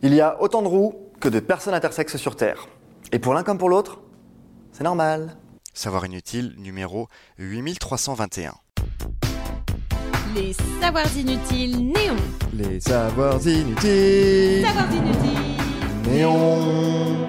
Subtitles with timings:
[0.00, 2.68] Il y a autant de roues que de personnes intersexes sur Terre.
[3.10, 3.98] Et pour l'un comme pour l'autre,
[4.70, 5.36] c'est normal.
[5.74, 8.54] Savoir inutile numéro 8321.
[10.36, 12.14] Les savoirs inutiles néons.
[12.52, 14.64] Les savoirs inutiles.
[14.64, 16.12] Savoirs inutiles.
[16.12, 17.26] Néon.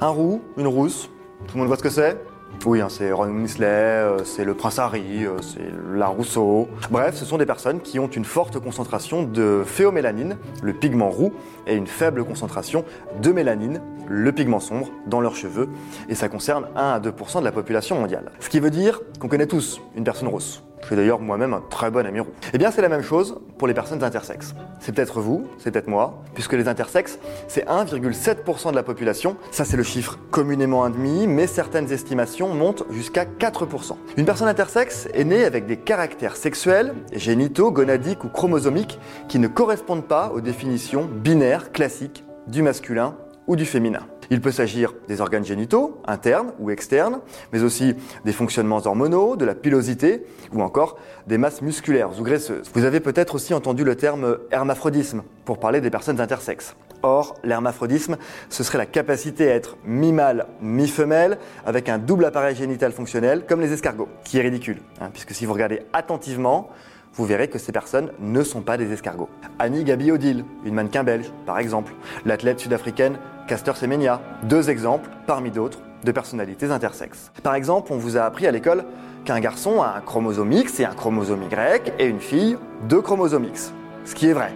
[0.00, 1.08] Un roux, une rousse.
[1.46, 2.20] Tout le monde voit ce que c'est
[2.64, 6.68] Oui, hein, c'est Ron Weasley, euh, c'est le prince Harry, euh, c'est la Rousseau.
[6.90, 11.32] Bref, ce sont des personnes qui ont une forte concentration de phéomélanine, le pigment roux,
[11.66, 12.84] et une faible concentration
[13.22, 15.68] de mélanine, le pigment sombre, dans leurs cheveux.
[16.08, 18.32] Et ça concerne 1 à 2% de la population mondiale.
[18.40, 20.62] Ce qui veut dire qu'on connaît tous une personne rousse.
[20.86, 22.30] Je suis d'ailleurs moi-même un très bon ami roux.
[22.54, 24.54] Eh bien, c'est la même chose pour les personnes intersexes.
[24.78, 27.18] C'est peut-être vous, c'est peut-être moi, puisque les intersexes,
[27.48, 29.36] c'est 1,7% de la population.
[29.50, 33.96] Ça, c'est le chiffre communément admis, mais certaines estimations montent jusqu'à 4%.
[34.16, 39.48] Une personne intersexe est née avec des caractères sexuels, génitaux, gonadiques ou chromosomiques qui ne
[39.48, 43.16] correspondent pas aux définitions binaires classiques du masculin
[43.48, 44.06] ou du féminin.
[44.30, 47.20] Il peut s'agir des organes génitaux, internes ou externes,
[47.52, 52.70] mais aussi des fonctionnements hormonaux, de la pilosité ou encore des masses musculaires ou graisseuses.
[52.74, 56.74] Vous avez peut-être aussi entendu le terme hermaphrodisme pour parler des personnes intersexes.
[57.02, 58.16] Or, l'hermaphrodisme,
[58.48, 63.60] ce serait la capacité à être mi-mâle, mi-femelle, avec un double appareil génital fonctionnel, comme
[63.60, 66.70] les escargots, qui est ridicule, hein, puisque si vous regardez attentivement,
[67.12, 69.28] vous verrez que ces personnes ne sont pas des escargots.
[69.58, 71.92] Annie Gabi Odile, une mannequin belge, par exemple.
[72.24, 74.20] L'athlète sud-africaine Caster Semenya.
[74.42, 77.30] Deux exemples, parmi d'autres, de personnalités intersexes.
[77.44, 78.84] Par exemple, on vous a appris à l'école
[79.24, 82.58] qu'un garçon a un chromosome X et un chromosome Y, et une fille,
[82.88, 83.72] deux chromosomes X.
[84.04, 84.52] Ce qui est vrai.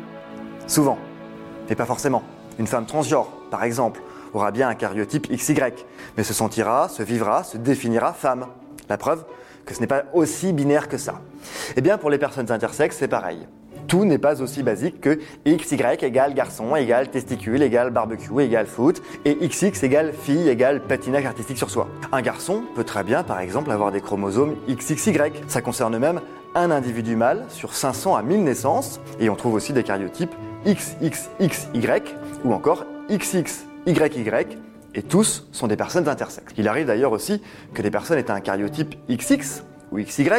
[0.66, 0.98] Souvent.
[1.68, 2.22] Mais pas forcément.
[2.58, 4.00] Une femme transgenre, par exemple,
[4.34, 5.54] aura bien un cariotype XY,
[6.16, 8.46] mais se sentira, se vivra, se définira femme.
[8.88, 9.24] La preuve,
[9.66, 11.20] que ce n'est pas aussi binaire que ça.
[11.76, 13.46] Eh bien, pour les personnes intersexes, c'est pareil.
[13.90, 19.02] Tout n'est pas aussi basique que XY égale garçon, égale testicule, égale barbecue, égale foot,
[19.24, 21.88] et XX égale fille, égale patinage artistique sur soi.
[22.12, 25.32] Un garçon peut très bien, par exemple, avoir des chromosomes XXY.
[25.48, 26.20] Ça concerne même
[26.54, 32.14] un individu mâle sur 500 à 1000 naissances, et on trouve aussi des cariotypes XXXY
[32.44, 34.46] ou encore XXYY
[34.94, 36.54] et tous sont des personnes intersexes.
[36.56, 37.42] Il arrive d'ailleurs aussi
[37.74, 40.30] que des personnes aient un cariotype XX ou XY,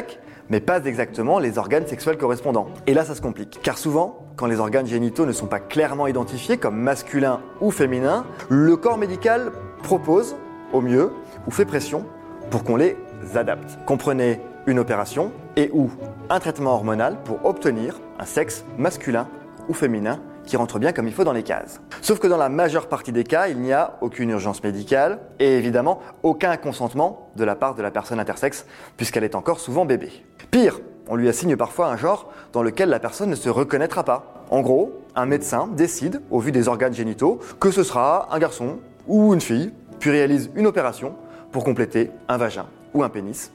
[0.51, 2.67] mais pas exactement les organes sexuels correspondants.
[2.85, 3.59] Et là, ça se complique.
[3.63, 8.25] Car souvent, quand les organes génitaux ne sont pas clairement identifiés comme masculins ou féminins,
[8.49, 10.35] le corps médical propose,
[10.73, 11.11] au mieux,
[11.47, 12.05] ou fait pression
[12.49, 12.97] pour qu'on les
[13.35, 13.79] adapte.
[13.85, 15.89] Comprenez une opération et ou
[16.29, 19.27] un traitement hormonal pour obtenir un sexe masculin
[19.69, 21.81] ou féminin qui rentre bien comme il faut dans les cases.
[22.01, 25.57] Sauf que dans la majeure partie des cas, il n'y a aucune urgence médicale et
[25.57, 28.65] évidemment aucun consentement de la part de la personne intersexe
[28.97, 30.11] puisqu'elle est encore souvent bébé.
[30.49, 34.45] Pire, on lui assigne parfois un genre dans lequel la personne ne se reconnaîtra pas.
[34.49, 38.79] En gros, un médecin décide, au vu des organes génitaux, que ce sera un garçon
[39.07, 41.15] ou une fille, puis réalise une opération
[41.51, 43.51] pour compléter un vagin ou un pénis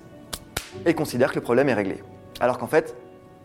[0.85, 2.03] et considère que le problème est réglé.
[2.41, 2.95] Alors qu'en fait,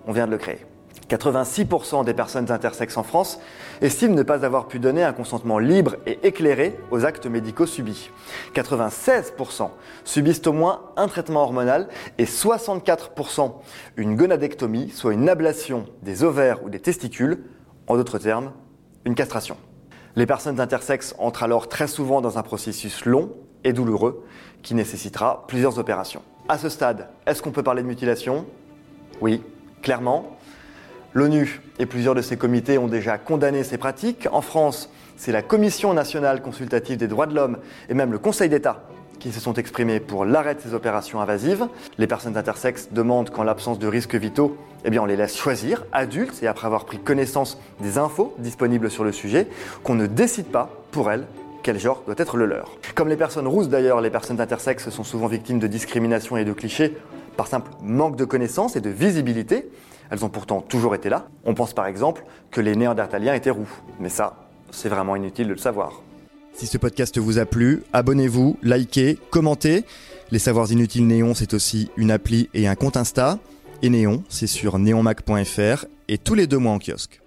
[0.08, 0.66] on vient de le créer.
[1.10, 3.40] 86% des personnes intersexes en France
[3.82, 8.10] estiment ne pas avoir pu donner un consentement libre et éclairé aux actes médicaux subis.
[8.56, 9.70] 96%
[10.06, 13.54] subissent au moins un traitement hormonal et 64%
[13.98, 17.44] une gonadectomie, soit une ablation des ovaires ou des testicules,
[17.88, 18.52] en d'autres termes,
[19.06, 19.58] une castration.
[20.16, 23.32] Les personnes intersexes entrent alors très souvent dans un processus long
[23.64, 24.26] et douloureux
[24.62, 26.22] qui nécessitera plusieurs opérations.
[26.50, 28.46] À ce stade, est-ce qu'on peut parler de mutilation?
[29.22, 29.42] Oui,
[29.82, 30.38] clairement.
[31.14, 34.28] L'ONU et plusieurs de ses comités ont déjà condamné ces pratiques.
[34.32, 37.58] En France, c'est la Commission nationale consultative des droits de l'homme
[37.90, 38.84] et même le Conseil d'État
[39.20, 41.68] qui se sont exprimés pour l'arrêt de ces opérations invasives.
[41.98, 45.86] Les personnes intersexes demandent qu'en l'absence de risques vitaux, eh bien on les laisse choisir,
[45.92, 49.48] adultes, et après avoir pris connaissance des infos disponibles sur le sujet,
[49.84, 51.28] qu'on ne décide pas pour elles
[51.62, 52.72] quel genre doit être le leur.
[52.96, 56.54] Comme les personnes rousses d'ailleurs, les personnes intersexes sont souvent victimes de discrimination et de
[56.54, 56.98] clichés
[57.38, 59.70] par simple manque de connaissances et de visibilité.
[60.12, 61.28] Elles ont pourtant toujours été là.
[61.46, 63.70] On pense par exemple que les Néandertaliens étaient roux.
[64.00, 64.36] Mais ça,
[64.70, 66.02] c'est vraiment inutile de le savoir.
[66.54, 69.86] Si ce podcast vous a plu, abonnez-vous, likez, commentez.
[70.32, 73.40] Les Savoirs Inutiles Néon, c'est aussi une appli et un compte Insta.
[73.82, 77.21] Et Néon, c'est sur neonmac.fr et tous les deux mois en kiosque.